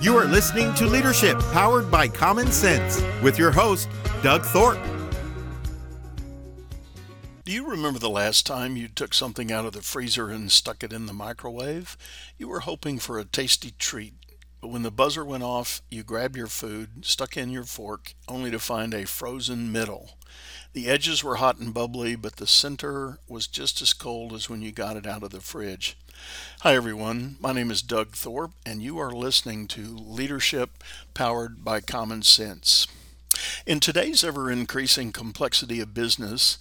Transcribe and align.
You 0.00 0.16
are 0.16 0.24
listening 0.24 0.72
to 0.76 0.86
Leadership 0.86 1.38
Powered 1.52 1.90
by 1.90 2.08
Common 2.08 2.50
Sense 2.50 3.02
with 3.22 3.38
your 3.38 3.50
host, 3.50 3.86
Doug 4.22 4.42
Thorpe. 4.44 4.80
Do 7.44 7.52
you 7.52 7.68
remember 7.68 7.98
the 7.98 8.08
last 8.08 8.46
time 8.46 8.78
you 8.78 8.88
took 8.88 9.12
something 9.12 9.52
out 9.52 9.66
of 9.66 9.74
the 9.74 9.82
freezer 9.82 10.30
and 10.30 10.50
stuck 10.50 10.82
it 10.82 10.94
in 10.94 11.04
the 11.04 11.12
microwave? 11.12 11.98
You 12.38 12.48
were 12.48 12.60
hoping 12.60 12.98
for 12.98 13.18
a 13.18 13.26
tasty 13.26 13.72
treat, 13.78 14.14
but 14.60 14.68
when 14.68 14.82
the 14.82 14.90
buzzer 14.90 15.24
went 15.24 15.42
off, 15.42 15.82
you 15.90 16.02
grabbed 16.02 16.36
your 16.36 16.46
food, 16.46 17.04
stuck 17.04 17.36
in 17.36 17.50
your 17.50 17.64
fork, 17.64 18.14
only 18.28 18.50
to 18.50 18.58
find 18.58 18.92
a 18.92 19.06
frozen 19.06 19.72
middle. 19.72 20.10
The 20.72 20.88
edges 20.88 21.24
were 21.24 21.36
hot 21.36 21.58
and 21.58 21.74
bubbly, 21.74 22.14
but 22.14 22.36
the 22.36 22.46
center 22.46 23.18
was 23.26 23.46
just 23.46 23.82
as 23.82 23.92
cold 23.92 24.32
as 24.32 24.48
when 24.48 24.62
you 24.62 24.70
got 24.70 24.96
it 24.96 25.06
out 25.06 25.22
of 25.22 25.30
the 25.30 25.40
fridge. 25.40 25.96
Hi, 26.60 26.74
everyone. 26.76 27.36
My 27.40 27.52
name 27.52 27.70
is 27.70 27.82
Doug 27.82 28.12
Thorpe, 28.12 28.52
and 28.66 28.82
you 28.82 28.98
are 28.98 29.10
listening 29.10 29.66
to 29.68 29.96
Leadership 29.96 30.84
Powered 31.14 31.64
by 31.64 31.80
Common 31.80 32.22
Sense. 32.22 32.86
In 33.66 33.80
today's 33.80 34.22
ever 34.22 34.50
increasing 34.50 35.12
complexity 35.12 35.80
of 35.80 35.94
business, 35.94 36.58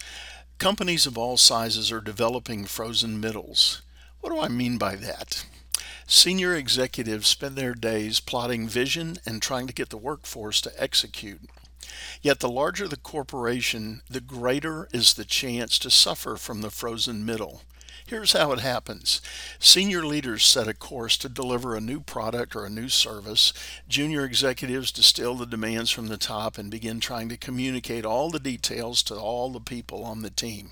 companies 0.57 1.05
of 1.05 1.17
all 1.17 1.35
sizes 1.35 1.91
are 1.91 2.01
developing 2.01 2.65
frozen 2.65 3.19
middles. 3.19 3.81
What 4.21 4.31
do 4.31 4.39
I 4.39 4.47
mean 4.47 4.77
by 4.77 4.95
that? 4.95 5.45
Senior 6.11 6.55
executives 6.55 7.27
spend 7.27 7.55
their 7.55 7.75
days 7.75 8.19
plotting 8.19 8.67
vision 8.67 9.19
and 9.27 9.43
trying 9.43 9.67
to 9.67 9.73
get 9.73 9.89
the 9.89 9.95
workforce 9.97 10.59
to 10.59 10.73
execute. 10.75 11.39
Yet 12.23 12.39
the 12.39 12.49
larger 12.49 12.87
the 12.87 12.97
corporation, 12.97 14.01
the 14.09 14.19
greater 14.19 14.89
is 14.91 15.13
the 15.13 15.23
chance 15.23 15.77
to 15.77 15.91
suffer 15.91 16.35
from 16.35 16.61
the 16.61 16.71
frozen 16.71 17.23
middle. 17.23 17.61
Here's 18.09 18.31
how 18.31 18.51
it 18.53 18.59
happens 18.59 19.21
senior 19.59 20.03
leaders 20.03 20.43
set 20.43 20.67
a 20.67 20.73
course 20.73 21.15
to 21.17 21.29
deliver 21.29 21.75
a 21.75 21.79
new 21.79 21.99
product 21.99 22.55
or 22.55 22.65
a 22.65 22.69
new 22.69 22.89
service. 22.89 23.53
Junior 23.87 24.25
executives 24.25 24.91
distill 24.91 25.35
the 25.35 25.45
demands 25.45 25.91
from 25.91 26.07
the 26.07 26.17
top 26.17 26.57
and 26.57 26.71
begin 26.71 26.99
trying 26.99 27.29
to 27.29 27.37
communicate 27.37 28.05
all 28.05 28.31
the 28.31 28.39
details 28.39 29.03
to 29.03 29.15
all 29.15 29.51
the 29.51 29.59
people 29.59 30.03
on 30.03 30.23
the 30.23 30.31
team. 30.31 30.71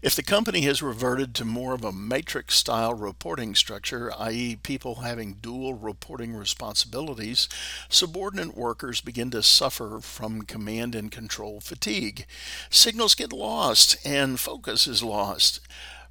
If 0.00 0.16
the 0.16 0.22
company 0.22 0.62
has 0.62 0.80
reverted 0.80 1.34
to 1.34 1.44
more 1.44 1.74
of 1.74 1.84
a 1.84 1.92
matrix 1.92 2.54
style 2.54 2.94
reporting 2.94 3.54
structure, 3.54 4.10
i.e., 4.18 4.56
people 4.56 4.96
having 4.96 5.34
dual 5.34 5.74
reporting 5.74 6.34
responsibilities, 6.34 7.46
subordinate 7.90 8.56
workers 8.56 9.02
begin 9.02 9.30
to 9.32 9.42
suffer 9.42 9.98
from 10.00 10.42
command 10.42 10.94
and 10.94 11.12
control 11.12 11.60
fatigue. 11.60 12.24
Signals 12.70 13.14
get 13.14 13.34
lost 13.34 13.98
and 14.02 14.40
focus 14.40 14.86
is 14.86 15.02
lost 15.02 15.60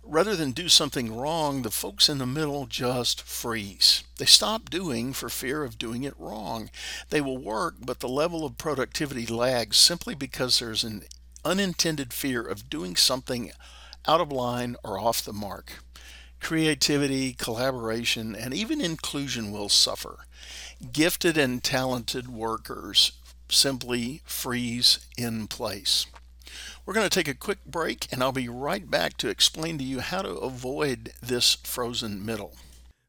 rather 0.04 0.36
than 0.36 0.52
do 0.52 0.70
something 0.70 1.16
wrong, 1.16 1.62
the 1.62 1.72
folks 1.72 2.09
in 2.09 2.18
the 2.18 2.26
middle 2.26 2.66
just 2.66 3.22
freeze. 3.22 4.04
They 4.18 4.26
stop 4.26 4.70
doing 4.70 5.14
for 5.14 5.30
fear 5.30 5.64
of 5.64 5.78
doing 5.78 6.04
it 6.04 6.14
wrong. 6.20 6.70
They 7.09 7.22
will 7.22 7.38
work, 7.38 7.76
but 7.80 8.00
the 8.00 8.09
level 8.09 8.46
of 8.46 8.58
productivity 8.58 9.26
lags 9.26 9.78
simply 9.78 10.16
because 10.16 10.59
there's 10.59 10.84
an 10.84 11.04
unintended 11.46 12.14
fear 12.14 12.42
of 12.42 12.70
doing 12.70 12.96
something 12.96 13.52
out 14.08 14.22
of 14.22 14.31
line 14.31 14.76
or 14.84 15.00
off 15.00 15.24
the 15.24 15.34
mark. 15.34 15.84
Creativity, 16.40 17.34
collaboration, 17.34 18.36
and 18.36 18.54
even 18.54 18.81
inclusion 18.81 19.52
will 19.52 19.70
suffer. 19.70 20.26
Gifted 20.92 21.38
and 21.38 21.64
talented 21.64 22.28
workers 22.28 23.14
simply 23.50 24.22
freeze 24.26 25.00
in 25.18 25.48
place. 25.48 26.06
We're 26.86 26.94
going 26.94 27.09
to 27.09 27.16
take 27.16 27.30
a 27.30 27.34
quick 27.34 27.64
break, 27.66 28.09
and 28.12 28.22
I'll 28.22 28.34
be 28.34 28.50
right 28.50 28.92
back 28.92 29.16
to 29.17 29.30
explain 29.30 29.78
to 29.78 29.86
you 29.86 30.02
how 30.02 30.22
to 30.22 30.31
avoid 30.31 31.14
this 31.22 31.56
frozen 31.64 32.25
middle. 32.25 32.56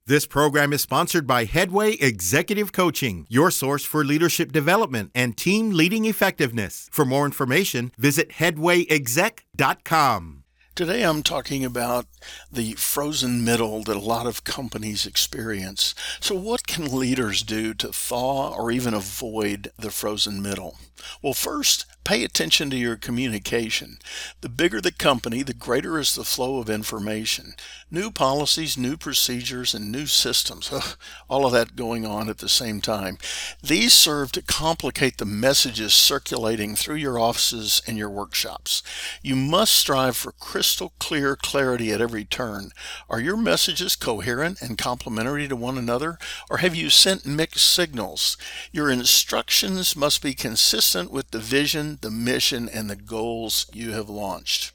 This 0.06 0.26
program 0.26 0.72
is 0.72 0.82
sponsored 0.82 1.26
by 1.26 1.44
Headway 1.44 1.94
Executive 1.94 2.70
Coaching, 2.70 3.26
your 3.28 3.50
source 3.50 3.84
for 3.84 4.04
leadership 4.04 4.52
development 4.52 5.10
and 5.12 5.36
team 5.36 5.70
leading 5.70 6.04
effectiveness. 6.04 6.88
For 6.92 7.04
more 7.04 7.24
information, 7.24 7.90
visit 7.98 8.30
headwayexec.com. 8.30 10.44
Today 10.76 11.02
I'm 11.02 11.22
talking 11.22 11.64
about 11.64 12.06
the 12.52 12.72
frozen 12.72 13.44
middle 13.44 13.84
that 13.84 13.96
a 13.96 14.00
lot 14.00 14.26
of 14.26 14.44
companies 14.44 15.06
experience. 15.06 15.94
So, 16.18 16.34
what 16.34 16.66
can 16.66 16.96
leaders 16.96 17.42
do 17.42 17.74
to 17.74 17.92
thaw 17.92 18.52
or 18.52 18.72
even 18.72 18.92
avoid 18.92 19.70
the 19.78 19.92
frozen 19.92 20.42
middle? 20.42 20.76
Well, 21.22 21.32
first, 21.32 21.86
pay 22.04 22.22
attention 22.22 22.70
to 22.70 22.76
your 22.76 22.96
communication. 22.96 23.98
The 24.40 24.48
bigger 24.48 24.80
the 24.80 24.92
company, 24.92 25.42
the 25.42 25.54
greater 25.54 25.98
is 25.98 26.14
the 26.14 26.24
flow 26.24 26.58
of 26.58 26.68
information. 26.68 27.54
New 27.90 28.10
policies, 28.10 28.76
new 28.76 28.96
procedures, 28.96 29.74
and 29.74 29.90
new 29.90 30.06
systems. 30.06 30.70
All 31.28 31.46
of 31.46 31.52
that 31.52 31.76
going 31.76 32.04
on 32.04 32.28
at 32.28 32.38
the 32.38 32.48
same 32.48 32.80
time. 32.80 33.18
These 33.62 33.94
serve 33.94 34.32
to 34.32 34.42
complicate 34.42 35.18
the 35.18 35.24
messages 35.24 35.94
circulating 35.94 36.76
through 36.76 36.96
your 36.96 37.18
offices 37.18 37.82
and 37.86 37.96
your 37.96 38.10
workshops. 38.10 38.82
You 39.22 39.36
must 39.36 39.74
strive 39.74 40.16
for 40.16 40.32
crystal 40.32 40.92
clear 40.98 41.36
clarity 41.36 41.92
at 41.92 42.00
every 42.00 42.24
turn. 42.24 42.70
Are 43.08 43.20
your 43.20 43.36
messages 43.36 43.96
coherent 43.96 44.60
and 44.60 44.76
complementary 44.76 45.48
to 45.48 45.56
one 45.56 45.78
another, 45.78 46.18
or 46.50 46.58
have 46.58 46.74
you 46.74 46.90
sent 46.90 47.24
mixed 47.24 47.66
signals? 47.66 48.36
Your 48.72 48.90
instructions 48.90 49.96
must 49.96 50.22
be 50.22 50.34
consistent 50.34 51.10
with 51.10 51.30
the 51.30 51.38
vision, 51.38 51.93
the 52.00 52.10
mission, 52.10 52.68
and 52.68 52.88
the 52.88 52.96
goals 52.96 53.66
you 53.72 53.92
have 53.92 54.08
launched. 54.08 54.72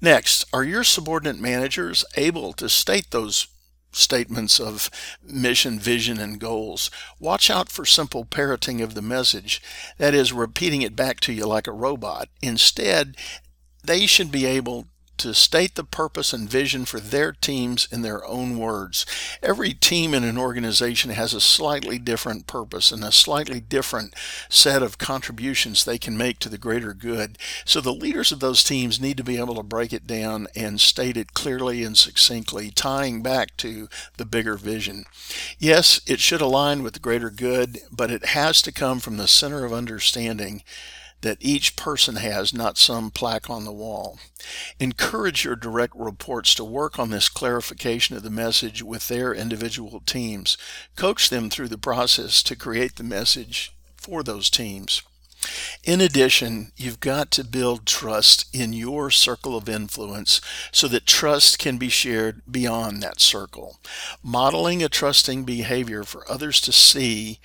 Next, 0.00 0.44
are 0.52 0.64
your 0.64 0.84
subordinate 0.84 1.40
managers 1.40 2.04
able 2.16 2.52
to 2.54 2.68
state 2.68 3.10
those 3.10 3.46
statements 3.92 4.60
of 4.60 4.90
mission, 5.22 5.78
vision, 5.78 6.18
and 6.18 6.38
goals. 6.38 6.90
Watch 7.18 7.50
out 7.50 7.68
for 7.68 7.84
simple 7.84 8.24
parroting 8.24 8.80
of 8.80 8.94
the 8.94 9.02
message, 9.02 9.60
that 9.98 10.14
is, 10.14 10.32
repeating 10.32 10.82
it 10.82 10.96
back 10.96 11.20
to 11.20 11.32
you 11.32 11.46
like 11.46 11.66
a 11.66 11.72
robot. 11.72 12.28
Instead, 12.40 13.16
they 13.84 14.06
should 14.06 14.30
be 14.30 14.46
able 14.46 14.86
to 15.20 15.34
state 15.34 15.74
the 15.74 15.84
purpose 15.84 16.32
and 16.32 16.48
vision 16.48 16.86
for 16.86 16.98
their 16.98 17.32
teams 17.32 17.86
in 17.92 18.00
their 18.00 18.24
own 18.26 18.58
words. 18.58 19.04
Every 19.42 19.74
team 19.74 20.14
in 20.14 20.24
an 20.24 20.38
organization 20.38 21.10
has 21.10 21.34
a 21.34 21.40
slightly 21.40 21.98
different 21.98 22.46
purpose 22.46 22.90
and 22.90 23.04
a 23.04 23.12
slightly 23.12 23.60
different 23.60 24.14
set 24.48 24.82
of 24.82 24.96
contributions 24.96 25.84
they 25.84 25.98
can 25.98 26.16
make 26.16 26.38
to 26.38 26.48
the 26.48 26.56
greater 26.56 26.94
good. 26.94 27.36
So 27.66 27.82
the 27.82 27.92
leaders 27.92 28.32
of 28.32 28.40
those 28.40 28.64
teams 28.64 28.98
need 28.98 29.18
to 29.18 29.24
be 29.24 29.38
able 29.38 29.56
to 29.56 29.62
break 29.62 29.92
it 29.92 30.06
down 30.06 30.48
and 30.56 30.80
state 30.80 31.18
it 31.18 31.34
clearly 31.34 31.84
and 31.84 31.98
succinctly, 31.98 32.70
tying 32.70 33.22
back 33.22 33.56
to 33.58 33.88
the 34.16 34.24
bigger 34.24 34.56
vision. 34.56 35.04
Yes, 35.58 36.00
it 36.06 36.20
should 36.20 36.40
align 36.40 36.82
with 36.82 36.94
the 36.94 37.00
greater 37.00 37.30
good, 37.30 37.80
but 37.92 38.10
it 38.10 38.26
has 38.26 38.62
to 38.62 38.72
come 38.72 39.00
from 39.00 39.18
the 39.18 39.28
center 39.28 39.66
of 39.66 39.72
understanding 39.72 40.62
that 41.22 41.38
each 41.40 41.76
person 41.76 42.16
has, 42.16 42.54
not 42.54 42.78
some 42.78 43.10
plaque 43.10 43.50
on 43.50 43.64
the 43.64 43.72
wall. 43.72 44.18
Encourage 44.78 45.44
your 45.44 45.56
direct 45.56 45.94
reports 45.96 46.54
to 46.54 46.64
work 46.64 46.98
on 46.98 47.10
this 47.10 47.28
clarification 47.28 48.16
of 48.16 48.22
the 48.22 48.30
message 48.30 48.82
with 48.82 49.08
their 49.08 49.34
individual 49.34 50.00
teams. 50.00 50.56
Coach 50.96 51.28
them 51.28 51.50
through 51.50 51.68
the 51.68 51.78
process 51.78 52.42
to 52.42 52.56
create 52.56 52.96
the 52.96 53.04
message 53.04 53.72
for 53.96 54.22
those 54.22 54.48
teams. 54.48 55.02
In 55.84 56.00
addition, 56.02 56.72
you've 56.76 57.00
got 57.00 57.30
to 57.32 57.44
build 57.44 57.86
trust 57.86 58.54
in 58.54 58.74
your 58.74 59.10
circle 59.10 59.56
of 59.56 59.68
influence 59.68 60.40
so 60.70 60.86
that 60.88 61.06
trust 61.06 61.58
can 61.58 61.78
be 61.78 61.88
shared 61.88 62.42
beyond 62.50 63.02
that 63.02 63.20
circle. 63.20 63.78
Modeling 64.22 64.82
a 64.82 64.88
trusting 64.88 65.44
behavior 65.44 66.04
for 66.04 66.30
others 66.30 66.60
to 66.62 66.72
see 66.72 67.40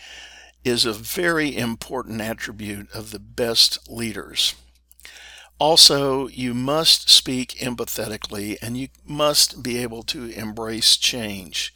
is 0.66 0.84
a 0.84 0.92
very 0.92 1.56
important 1.56 2.20
attribute 2.20 2.92
of 2.94 3.12
the 3.12 3.20
best 3.20 3.90
leaders. 3.90 4.56
Also, 5.60 6.28
you 6.28 6.54
must 6.54 7.10
speak 7.10 7.56
empathetically 7.60 8.58
and 8.62 8.76
you 8.76 8.90
must 9.06 9.64
be 9.64 9.78
able 9.78 10.04
to 10.04 10.26
embrace 10.32 10.98
change. 10.98 11.74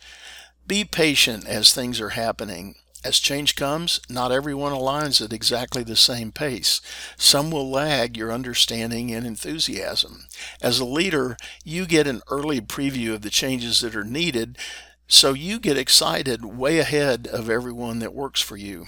Be 0.68 0.84
patient 0.84 1.48
as 1.48 1.74
things 1.74 2.02
are 2.02 2.09
happening. 2.09 2.76
As 3.02 3.20
change 3.20 3.56
comes, 3.56 4.02
not 4.09 4.34
everyone 4.34 4.74
aligns 4.74 5.24
at 5.24 5.32
exactly 5.32 5.84
the 5.84 5.96
same 5.96 6.34
pace. 6.34 6.82
Some 7.16 7.50
will 7.50 7.70
lag 7.70 8.18
your 8.18 8.30
understanding 8.30 9.14
and 9.14 9.26
enthusiasm. 9.26 10.26
As 10.62 10.80
a 10.80 10.85
leader, 10.85 11.38
you 11.64 11.85
get 11.85 12.08
an 12.08 12.22
early 12.30 12.59
preview 12.59 13.14
of 13.14 13.22
the 13.22 13.30
changes 13.30 13.80
that 13.80 13.96
are 13.96 14.03
needed 14.03 14.58
so 15.11 15.34
you 15.34 15.59
get 15.59 15.76
excited 15.76 16.46
way 16.46 16.78
ahead 16.78 17.28
of 17.28 17.50
everyone 17.50 17.97
that 17.97 18.14
works 18.14 18.41
for 18.41 18.56
you. 18.56 18.85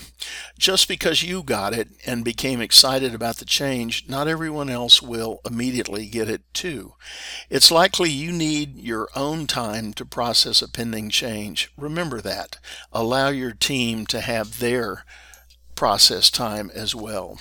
Just 0.57 0.87
because 0.87 1.23
you 1.23 1.41
got 1.41 1.73
it 1.73 1.89
and 2.05 2.23
became 2.23 2.61
excited 2.61 3.15
about 3.15 3.37
the 3.37 3.45
change, 3.45 4.07
not 4.07 4.27
everyone 4.27 4.69
else 4.69 5.01
will 5.01 5.41
immediately 5.43 6.05
get 6.05 6.29
it 6.29 6.43
too. 6.53 6.93
It's 7.49 7.71
likely 7.71 8.11
you 8.11 8.31
need 8.31 8.77
your 8.77 9.09
own 9.15 9.47
time 9.47 9.93
to 9.93 10.05
process 10.05 10.61
a 10.61 10.69
pending 10.69 11.09
change. 11.09 11.71
Remember 11.75 12.21
that. 12.21 12.57
Allow 12.93 13.29
your 13.29 13.53
team 13.53 14.05
to 14.05 14.21
have 14.21 14.59
their 14.59 15.03
process 15.73 16.29
time 16.29 16.69
as 16.75 16.93
well. 16.93 17.39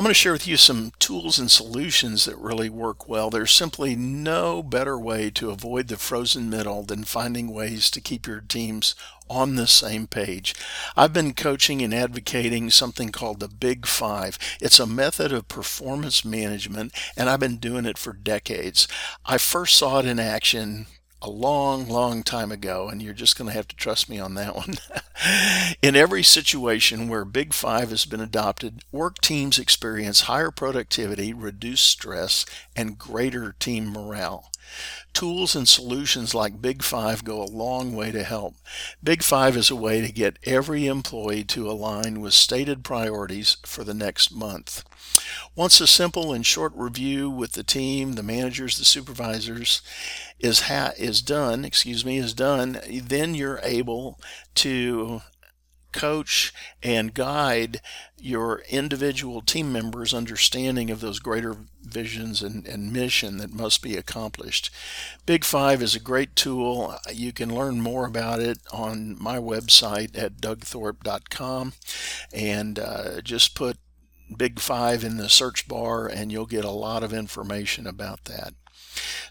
I'm 0.00 0.04
going 0.04 0.12
to 0.12 0.18
share 0.18 0.32
with 0.32 0.48
you 0.48 0.56
some 0.56 0.92
tools 0.98 1.38
and 1.38 1.50
solutions 1.50 2.24
that 2.24 2.38
really 2.38 2.70
work 2.70 3.06
well. 3.06 3.28
There's 3.28 3.50
simply 3.50 3.94
no 3.94 4.62
better 4.62 4.98
way 4.98 5.28
to 5.32 5.50
avoid 5.50 5.88
the 5.88 5.98
frozen 5.98 6.48
middle 6.48 6.84
than 6.84 7.04
finding 7.04 7.52
ways 7.52 7.90
to 7.90 8.00
keep 8.00 8.26
your 8.26 8.40
teams 8.40 8.94
on 9.28 9.56
the 9.56 9.66
same 9.66 10.06
page. 10.06 10.54
I've 10.96 11.12
been 11.12 11.34
coaching 11.34 11.82
and 11.82 11.92
advocating 11.92 12.70
something 12.70 13.10
called 13.10 13.40
the 13.40 13.48
Big 13.48 13.86
Five. 13.86 14.38
It's 14.58 14.80
a 14.80 14.86
method 14.86 15.34
of 15.34 15.48
performance 15.48 16.24
management, 16.24 16.94
and 17.14 17.28
I've 17.28 17.40
been 17.40 17.58
doing 17.58 17.84
it 17.84 17.98
for 17.98 18.14
decades. 18.14 18.88
I 19.26 19.36
first 19.36 19.76
saw 19.76 19.98
it 19.98 20.06
in 20.06 20.18
action 20.18 20.86
a 21.20 21.28
long, 21.28 21.86
long 21.86 22.22
time 22.22 22.50
ago, 22.50 22.88
and 22.88 23.02
you're 23.02 23.12
just 23.12 23.36
going 23.36 23.48
to 23.48 23.54
have 23.54 23.68
to 23.68 23.76
trust 23.76 24.08
me 24.08 24.18
on 24.18 24.32
that 24.36 24.56
one. 24.56 24.76
In 25.82 25.96
every 25.96 26.22
situation 26.22 27.08
where 27.08 27.24
Big 27.24 27.52
Five 27.52 27.90
has 27.90 28.04
been 28.04 28.20
adopted, 28.20 28.84
work 28.92 29.20
teams 29.20 29.58
experience 29.58 30.22
higher 30.22 30.50
productivity, 30.50 31.32
reduced 31.32 31.86
stress, 31.86 32.46
and 32.74 32.98
greater 32.98 33.54
team 33.58 33.88
morale. 33.88 34.50
Tools 35.12 35.56
and 35.56 35.68
solutions 35.68 36.34
like 36.34 36.62
Big 36.62 36.82
Five 36.82 37.24
go 37.24 37.42
a 37.42 37.44
long 37.44 37.96
way 37.96 38.12
to 38.12 38.22
help. 38.22 38.54
Big 39.02 39.22
Five 39.22 39.56
is 39.56 39.70
a 39.70 39.76
way 39.76 40.00
to 40.00 40.12
get 40.12 40.38
every 40.44 40.86
employee 40.86 41.44
to 41.44 41.68
align 41.68 42.20
with 42.20 42.32
stated 42.32 42.84
priorities 42.84 43.56
for 43.66 43.82
the 43.82 43.94
next 43.94 44.32
month. 44.32 44.84
Once 45.56 45.80
a 45.80 45.86
simple 45.86 46.32
and 46.32 46.46
short 46.46 46.72
review 46.76 47.28
with 47.28 47.52
the 47.52 47.64
team, 47.64 48.12
the 48.12 48.22
managers, 48.22 48.78
the 48.78 48.84
supervisors 48.84 49.82
is 50.38 50.62
ha- 50.62 50.92
is 50.96 51.20
done, 51.20 51.64
excuse 51.64 52.04
me, 52.04 52.18
is 52.18 52.32
done, 52.32 52.80
then 52.88 53.34
you're 53.34 53.60
able 53.64 54.20
to 54.54 55.09
coach 55.92 56.52
and 56.82 57.14
guide 57.14 57.80
your 58.18 58.62
individual 58.68 59.40
team 59.40 59.72
members' 59.72 60.14
understanding 60.14 60.90
of 60.90 61.00
those 61.00 61.18
greater 61.18 61.56
visions 61.82 62.42
and, 62.42 62.66
and 62.66 62.92
mission 62.92 63.38
that 63.38 63.52
must 63.52 63.82
be 63.82 63.96
accomplished. 63.96 64.70
Big 65.26 65.44
Five 65.44 65.82
is 65.82 65.94
a 65.94 66.00
great 66.00 66.36
tool. 66.36 66.96
You 67.12 67.32
can 67.32 67.54
learn 67.54 67.80
more 67.80 68.06
about 68.06 68.40
it 68.40 68.58
on 68.72 69.16
my 69.20 69.38
website 69.38 70.16
at 70.16 70.40
dougthorpe.com 70.40 71.72
and 72.32 72.78
uh, 72.78 73.20
just 73.22 73.54
put 73.54 73.78
Big 74.36 74.60
Five 74.60 75.04
in 75.04 75.16
the 75.16 75.28
search 75.28 75.68
bar 75.68 76.06
and 76.06 76.30
you'll 76.30 76.46
get 76.46 76.64
a 76.64 76.70
lot 76.70 77.02
of 77.02 77.12
information 77.12 77.86
about 77.86 78.24
that. 78.24 78.54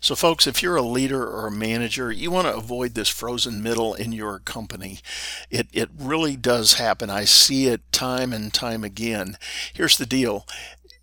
So, 0.01 0.15
folks, 0.15 0.47
if 0.47 0.63
you're 0.63 0.77
a 0.77 0.81
leader 0.81 1.27
or 1.27 1.47
a 1.47 1.51
manager, 1.51 2.11
you 2.11 2.31
want 2.31 2.47
to 2.47 2.55
avoid 2.55 2.93
this 2.93 3.09
frozen 3.09 3.61
middle 3.61 3.93
in 3.93 4.13
your 4.13 4.39
company. 4.39 4.99
It, 5.49 5.67
it 5.73 5.89
really 5.97 6.37
does 6.37 6.73
happen. 6.73 7.09
I 7.09 7.25
see 7.25 7.67
it 7.67 7.91
time 7.91 8.31
and 8.31 8.53
time 8.53 8.83
again. 8.83 9.37
Here's 9.73 9.97
the 9.97 10.05
deal 10.05 10.47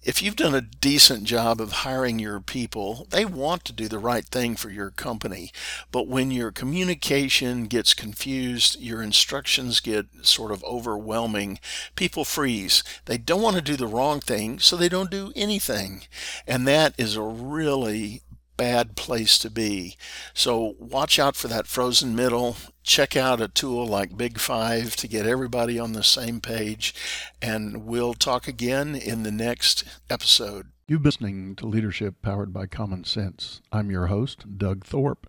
if 0.06 0.22
you've 0.22 0.36
done 0.36 0.54
a 0.54 0.60
decent 0.60 1.24
job 1.24 1.60
of 1.60 1.72
hiring 1.82 2.20
your 2.20 2.38
people, 2.38 3.08
they 3.10 3.24
want 3.24 3.64
to 3.64 3.72
do 3.72 3.88
the 3.88 3.98
right 3.98 4.24
thing 4.24 4.54
for 4.54 4.70
your 4.70 4.90
company. 4.90 5.50
But 5.90 6.06
when 6.06 6.30
your 6.30 6.52
communication 6.52 7.64
gets 7.64 7.92
confused, 7.92 8.80
your 8.80 9.02
instructions 9.02 9.80
get 9.80 10.06
sort 10.22 10.52
of 10.52 10.62
overwhelming, 10.62 11.58
people 11.96 12.24
freeze. 12.24 12.84
They 13.06 13.18
don't 13.18 13.42
want 13.42 13.56
to 13.56 13.62
do 13.62 13.74
the 13.74 13.88
wrong 13.88 14.20
thing, 14.20 14.60
so 14.60 14.76
they 14.76 14.88
don't 14.88 15.10
do 15.10 15.32
anything. 15.34 16.02
And 16.46 16.68
that 16.68 16.94
is 16.96 17.16
a 17.16 17.22
really 17.22 18.22
bad 18.56 18.96
place 18.96 19.38
to 19.38 19.50
be. 19.50 19.96
So 20.34 20.74
watch 20.78 21.18
out 21.18 21.36
for 21.36 21.48
that 21.48 21.66
frozen 21.66 22.14
middle. 22.14 22.56
Check 22.82 23.16
out 23.16 23.40
a 23.40 23.48
tool 23.48 23.86
like 23.86 24.16
Big 24.16 24.38
Five 24.38 24.96
to 24.96 25.08
get 25.08 25.26
everybody 25.26 25.78
on 25.78 25.92
the 25.92 26.02
same 26.02 26.40
page. 26.40 26.94
And 27.42 27.84
we'll 27.84 28.14
talk 28.14 28.48
again 28.48 28.94
in 28.94 29.22
the 29.22 29.32
next 29.32 29.84
episode. 30.08 30.68
You've 30.88 31.02
been 31.02 31.08
listening 31.08 31.56
to 31.56 31.66
Leadership 31.66 32.22
Powered 32.22 32.52
by 32.52 32.66
Common 32.66 33.04
Sense. 33.04 33.60
I'm 33.72 33.90
your 33.90 34.06
host, 34.06 34.58
Doug 34.58 34.84
Thorpe. 34.84 35.28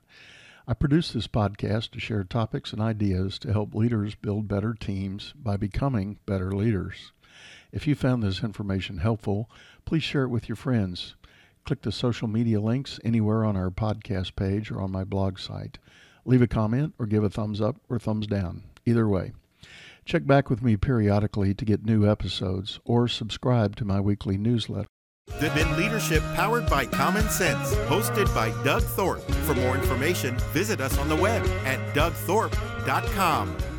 I 0.67 0.73
produce 0.73 1.11
this 1.11 1.27
podcast 1.27 1.91
to 1.91 1.99
share 1.99 2.23
topics 2.23 2.73
and 2.73 2.81
ideas 2.81 3.39
to 3.39 3.53
help 3.53 3.73
leaders 3.73 4.15
build 4.15 4.47
better 4.47 4.73
teams 4.73 5.33
by 5.35 5.57
becoming 5.57 6.19
better 6.25 6.51
leaders. 6.51 7.13
If 7.71 7.87
you 7.87 7.95
found 7.95 8.21
this 8.21 8.43
information 8.43 8.97
helpful, 8.97 9.49
please 9.85 10.03
share 10.03 10.23
it 10.23 10.29
with 10.29 10.47
your 10.47 10.55
friends. 10.55 11.15
Click 11.67 11.81
the 11.81 11.91
social 11.91 12.29
media 12.29 12.61
links 12.61 12.97
anywhere 13.03 13.43
on 13.43 13.57
our 13.57 13.69
podcast 13.69 14.37
page 14.37 14.71
or 14.71 14.81
on 14.81 14.89
my 14.89 15.03
blog 15.03 15.37
site. 15.37 15.79
Leave 16.23 16.41
a 16.41 16.47
comment 16.47 16.93
or 16.97 17.05
give 17.05 17.25
a 17.25 17.29
thumbs 17.29 17.59
up 17.59 17.75
or 17.89 17.99
thumbs 17.99 18.25
down. 18.25 18.63
Either 18.85 19.05
way. 19.05 19.33
Check 20.05 20.25
back 20.25 20.49
with 20.49 20.61
me 20.61 20.77
periodically 20.77 21.53
to 21.53 21.65
get 21.65 21.85
new 21.85 22.09
episodes 22.09 22.79
or 22.85 23.09
subscribe 23.09 23.75
to 23.75 23.83
my 23.83 23.99
weekly 23.99 24.37
newsletter. 24.37 24.87
The 25.41 25.49
Been 25.49 25.75
Leadership 25.75 26.23
powered 26.35 26.69
by 26.69 26.85
Common 26.85 27.27
Sense, 27.29 27.75
hosted 27.89 28.33
by 28.33 28.51
Doug 28.63 28.83
Thorpe. 28.83 29.29
For 29.43 29.53
more 29.53 29.75
information, 29.75 30.37
visit 30.53 30.79
us 30.79 30.97
on 30.97 31.09
the 31.09 31.17
web 31.17 31.45
at 31.65 31.93
dougthorpe.com. 31.93 33.76